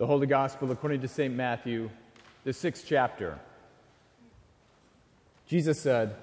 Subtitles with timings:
[0.00, 1.34] The Holy Gospel according to St.
[1.34, 1.90] Matthew,
[2.44, 3.38] the sixth chapter.
[5.46, 6.16] Jesus said,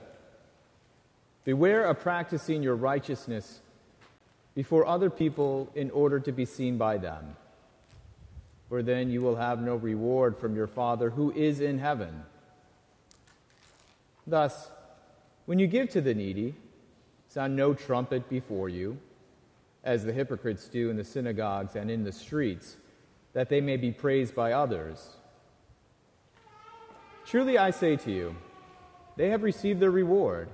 [1.45, 3.59] Beware of practicing your righteousness
[4.55, 7.35] before other people in order to be seen by them,
[8.67, 12.23] for then you will have no reward from your Father who is in heaven.
[14.25, 14.71] Thus,
[15.45, 16.55] when you give to the needy,
[17.27, 18.97] sound no trumpet before you,
[19.83, 22.77] as the hypocrites do in the synagogues and in the streets
[23.37, 25.09] that they may be praised by others.
[27.23, 28.35] Truly I say to you,
[29.15, 30.49] they have received their reward.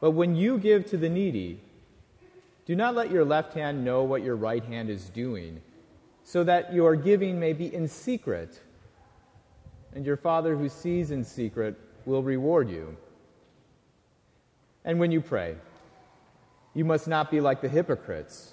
[0.00, 1.60] But when you give to the needy,
[2.64, 5.62] do not let your left hand know what your right hand is doing,
[6.22, 8.60] so that your giving may be in secret,
[9.96, 11.74] and your Father who sees in secret
[12.04, 12.96] will reward you.
[14.84, 15.56] And when you pray,
[16.72, 18.52] you must not be like the hypocrites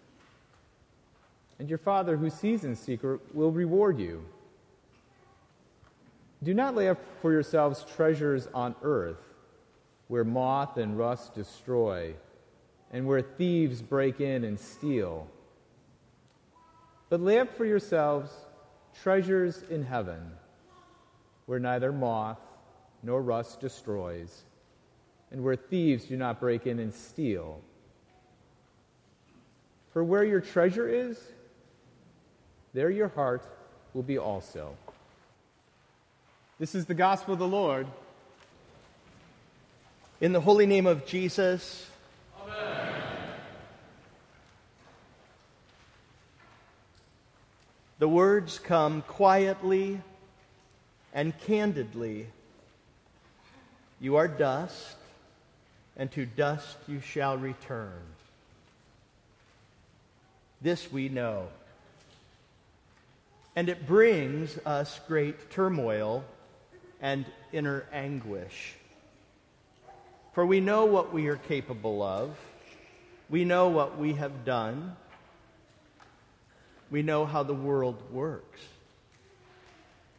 [1.61, 4.25] and your Father who sees in secret will reward you.
[6.41, 9.21] Do not lay up for yourselves treasures on earth,
[10.07, 12.15] where moth and rust destroy,
[12.91, 15.27] and where thieves break in and steal.
[17.09, 18.31] But lay up for yourselves
[19.03, 20.31] treasures in heaven,
[21.45, 22.39] where neither moth
[23.03, 24.45] nor rust destroys,
[25.29, 27.61] and where thieves do not break in and steal.
[29.93, 31.19] For where your treasure is,
[32.73, 33.43] there your heart
[33.93, 34.75] will be also.
[36.59, 37.87] This is the gospel of the Lord.
[40.21, 41.89] In the holy name of Jesus,
[42.41, 42.93] Amen.
[47.97, 49.99] The words come quietly
[51.13, 52.27] and candidly.
[53.99, 54.95] You are dust,
[55.97, 58.01] and to dust you shall return.
[60.61, 61.47] This we know.
[63.55, 66.23] And it brings us great turmoil
[67.01, 68.75] and inner anguish.
[70.33, 72.37] For we know what we are capable of,
[73.29, 74.95] we know what we have done,
[76.89, 78.61] we know how the world works.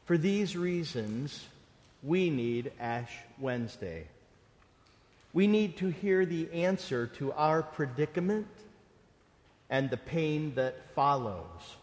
[0.04, 1.46] For these reasons,
[2.02, 4.06] we need Ash Wednesday.
[5.32, 8.48] We need to hear the answer to our predicament
[9.70, 11.76] and the pain that follows.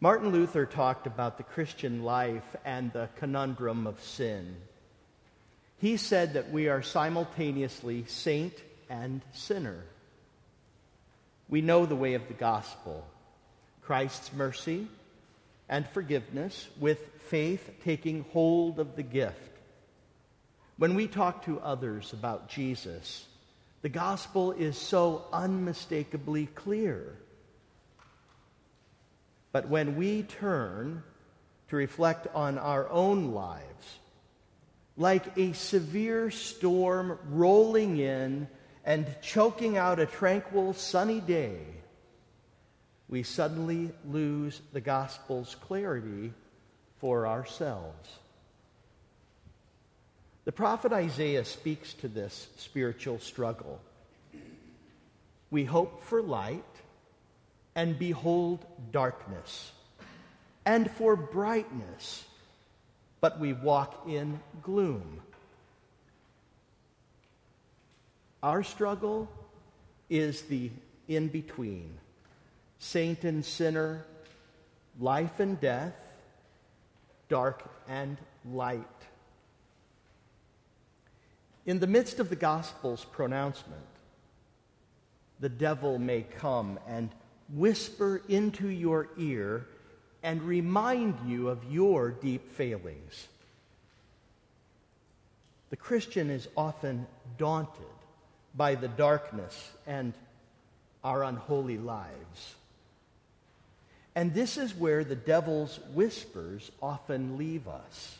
[0.00, 4.54] Martin Luther talked about the Christian life and the conundrum of sin.
[5.78, 8.54] He said that we are simultaneously saint
[8.88, 9.82] and sinner.
[11.48, 13.04] We know the way of the gospel
[13.82, 14.86] Christ's mercy
[15.68, 16.98] and forgiveness, with
[17.28, 19.50] faith taking hold of the gift.
[20.76, 23.26] When we talk to others about Jesus,
[23.82, 27.16] the gospel is so unmistakably clear.
[29.52, 31.02] But when we turn
[31.68, 33.98] to reflect on our own lives,
[34.96, 38.48] like a severe storm rolling in
[38.84, 41.58] and choking out a tranquil, sunny day,
[43.08, 46.32] we suddenly lose the gospel's clarity
[47.00, 48.08] for ourselves.
[50.44, 53.80] The prophet Isaiah speaks to this spiritual struggle.
[55.50, 56.64] We hope for light
[57.78, 59.70] and behold darkness,
[60.66, 62.24] and for brightness,
[63.20, 65.20] but we walk in gloom.
[68.42, 69.30] Our struggle
[70.10, 70.72] is the
[71.06, 71.96] in between
[72.80, 74.04] saint and sinner,
[74.98, 75.94] life and death,
[77.28, 78.82] dark and light.
[81.64, 83.86] In the midst of the gospel's pronouncement,
[85.38, 87.10] the devil may come and
[87.52, 89.66] whisper into your ear
[90.22, 93.28] and remind you of your deep failings.
[95.70, 97.06] The Christian is often
[97.36, 97.84] daunted
[98.54, 100.12] by the darkness and
[101.04, 102.54] our unholy lives.
[104.14, 108.16] And this is where the devil's whispers often leave us.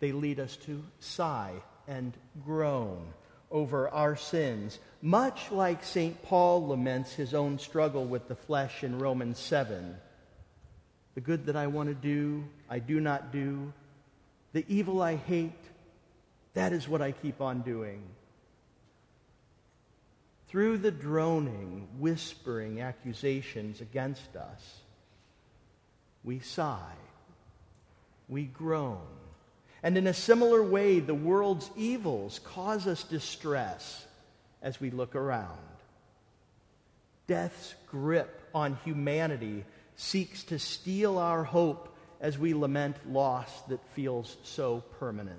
[0.00, 1.54] They lead us to sigh
[1.88, 2.12] and
[2.44, 3.04] groan
[3.50, 6.22] over our sins, much like St.
[6.22, 9.96] Paul laments his own struggle with the flesh in Romans 7.
[11.14, 13.72] The good that I want to do, I do not do.
[14.52, 15.52] The evil I hate,
[16.54, 18.02] that is what I keep on doing.
[20.48, 24.78] Through the droning, whispering accusations against us,
[26.24, 26.96] we sigh,
[28.28, 29.06] we groan.
[29.82, 34.06] And in a similar way, the world's evils cause us distress
[34.60, 35.58] as we look around.
[37.26, 39.64] Death's grip on humanity
[39.96, 45.38] seeks to steal our hope as we lament loss that feels so permanent.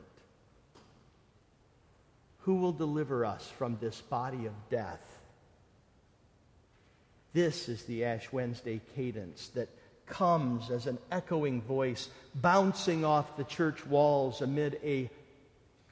[2.40, 5.02] Who will deliver us from this body of death?
[7.34, 9.70] This is the Ash Wednesday cadence that
[10.10, 15.10] comes as an echoing voice bouncing off the church walls amid a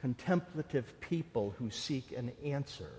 [0.00, 2.90] contemplative people who seek an answer.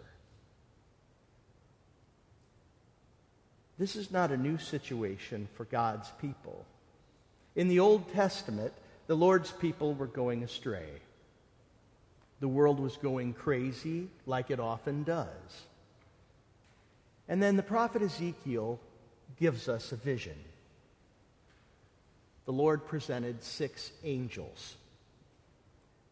[3.78, 6.66] This is not a new situation for God's people.
[7.56, 8.74] In the Old Testament,
[9.08, 10.90] the Lord's people were going astray.
[12.42, 15.28] The world was going crazy, like it often does.
[17.28, 18.80] And then the prophet Ezekiel
[19.40, 20.36] gives us a vision
[22.50, 24.76] the Lord presented six angels.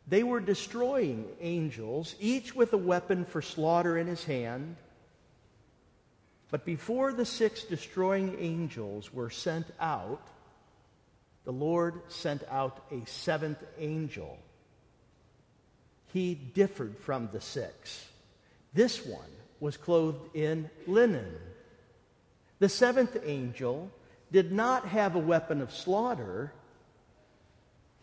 [0.08, 4.76] They were destroying angels, each with a weapon for slaughter in his hand.
[6.52, 10.22] But before the six destroying angels were sent out,
[11.44, 14.38] the Lord sent out a seventh angel.
[16.14, 18.08] He differed from the six.
[18.76, 21.34] This one was clothed in linen.
[22.60, 23.90] The seventh angel
[24.32, 26.52] did not have a weapon of slaughter,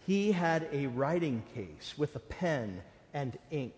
[0.07, 2.83] he had a writing case with a pen
[3.13, 3.75] and ink.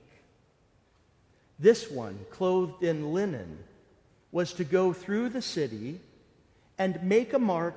[1.59, 3.59] This one, clothed in linen,
[4.33, 6.01] was to go through the city
[6.79, 7.75] and make a mark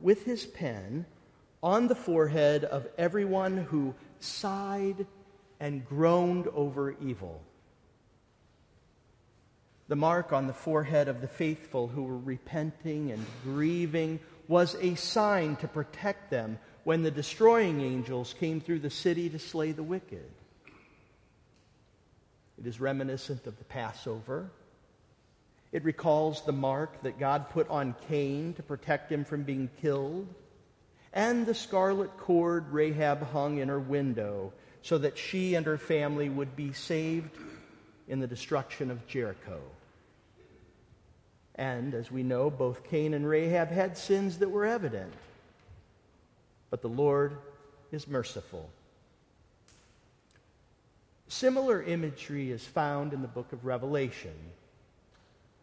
[0.00, 1.06] with his pen
[1.62, 5.06] on the forehead of everyone who sighed
[5.58, 7.42] and groaned over evil.
[9.88, 14.18] The mark on the forehead of the faithful who were repenting and grieving
[14.48, 19.38] was a sign to protect them when the destroying angels came through the city to
[19.38, 20.30] slay the wicked.
[22.58, 24.50] It is reminiscent of the Passover.
[25.72, 30.26] It recalls the mark that God put on Cain to protect him from being killed,
[31.12, 36.28] and the scarlet cord Rahab hung in her window so that she and her family
[36.28, 37.36] would be saved
[38.08, 39.60] in the destruction of Jericho.
[41.56, 45.12] And as we know, both Cain and Rahab had sins that were evident.
[46.68, 47.38] But the Lord
[47.90, 48.68] is merciful.
[51.28, 54.34] Similar imagery is found in the book of Revelation.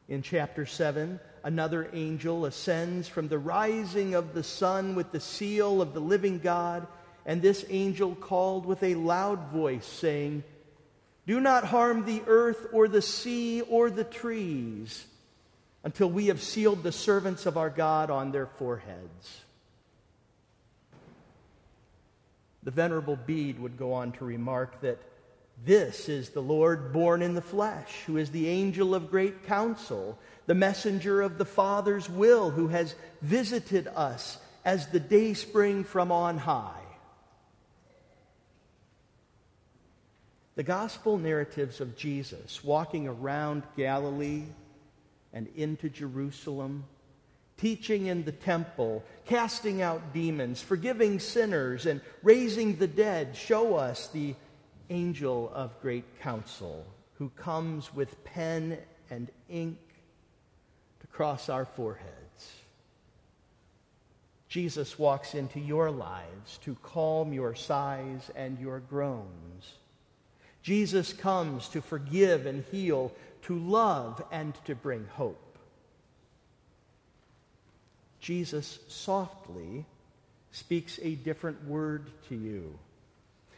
[0.10, 5.82] In chapter 7, another angel ascends from the rising of the sun with the seal
[5.82, 6.88] of the living God,
[7.26, 10.44] and this angel called with a loud voice, saying,
[11.28, 15.06] Do not harm the earth or the sea or the trees
[15.84, 19.42] until we have sealed the servants of our God on their foreheads.
[22.64, 25.00] The Venerable Bede would go on to remark that
[25.66, 30.18] this is the Lord born in the flesh, who is the angel of great counsel,
[30.46, 36.12] the messenger of the Father's will, who has visited us as the day spring from
[36.12, 36.80] on high.
[40.56, 44.44] The gospel narratives of Jesus walking around Galilee
[45.34, 46.86] and into Jerusalem,
[47.58, 54.08] teaching in the temple, casting out demons, forgiving sinners, and raising the dead, show us
[54.08, 54.36] the
[54.90, 56.86] angel of great counsel
[57.18, 58.78] who comes with pen
[59.10, 59.78] and ink
[61.00, 62.14] to cross our foreheads.
[64.50, 69.74] Jesus walks into your lives to calm your sighs and your groans.
[70.62, 73.12] Jesus comes to forgive and heal,
[73.44, 75.40] to love and to bring hope.
[78.20, 79.86] Jesus softly
[80.52, 82.80] speaks a different word to you.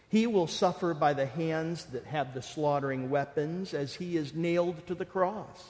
[0.10, 4.88] He will suffer by the hands that have the slaughtering weapons as he is nailed
[4.88, 5.64] to the cross.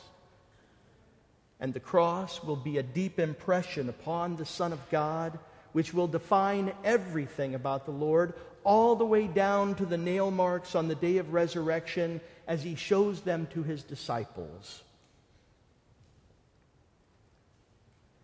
[1.60, 5.40] And the cross will be a deep impression upon the Son of God,
[5.72, 8.34] which will define everything about the Lord,
[8.66, 12.76] all the way down to the nail marks on the day of resurrection as he
[12.76, 14.82] shows them to his disciples.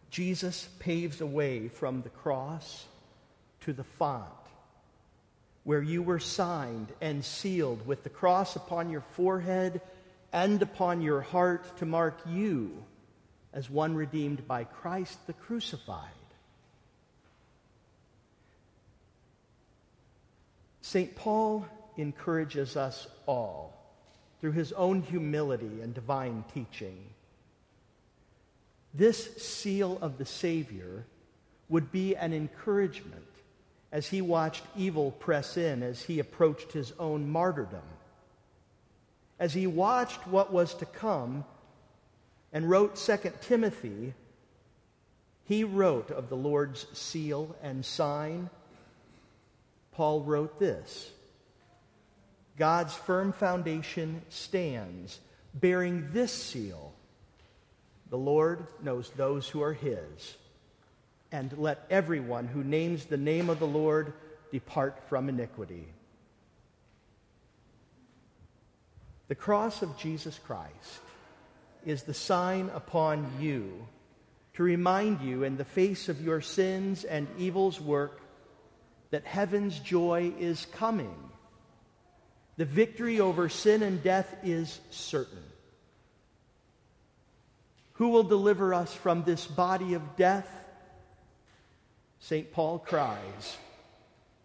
[0.10, 2.86] Jesus paves a way from the cross
[3.62, 4.26] to the font,
[5.64, 9.80] where you were signed and sealed with the cross upon your forehead
[10.34, 12.84] and upon your heart to mark you
[13.54, 16.10] as one redeemed by Christ the crucified.
[20.92, 21.16] St.
[21.16, 23.74] Paul encourages us all
[24.42, 26.98] through his own humility and divine teaching.
[28.94, 31.06] This seal of the Savior
[31.70, 33.24] would be an encouragement
[33.94, 37.88] as he watched evil press in as he approached his own martyrdom.
[39.40, 41.46] As he watched what was to come
[42.52, 44.14] and wrote 2 Timothy,
[45.46, 48.50] he wrote of the Lord's seal and sign.
[49.92, 51.12] Paul wrote this
[52.58, 55.20] God's firm foundation stands,
[55.54, 56.94] bearing this seal
[58.10, 60.36] The Lord knows those who are his.
[61.34, 64.12] And let everyone who names the name of the Lord
[64.52, 65.88] depart from iniquity.
[69.30, 71.00] The cross of Jesus Christ
[71.86, 73.88] is the sign upon you
[74.56, 78.20] to remind you in the face of your sins and evil's work
[79.12, 81.16] that heaven's joy is coming.
[82.58, 85.44] The victory over sin and death is certain.
[87.94, 90.50] Who will deliver us from this body of death?
[92.20, 92.52] St.
[92.52, 93.58] Paul cries,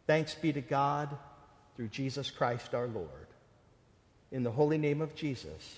[0.06, 1.08] Thanks be to God
[1.76, 3.08] through Jesus Christ our Lord.
[4.30, 5.76] In the holy name of Jesus.